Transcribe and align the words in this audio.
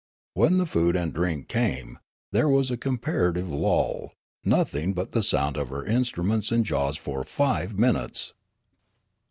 When 0.33 0.57
the 0.57 0.65
food 0.65 0.95
and 0.95 1.13
drink 1.13 1.47
came, 1.47 1.99
there 2.31 2.49
was 2.49 2.71
a 2.71 2.75
comparative 2.75 3.51
lull; 3.51 4.13
nothing 4.43 4.93
but 4.93 5.11
the 5.11 5.21
sound 5.21 5.57
of 5.57 5.69
her 5.69 5.85
instruments 5.85 6.51
and 6.51 6.65
jaws 6.65 6.97
for 6.97 7.23
five 7.23 7.77
minutes. 7.77 8.33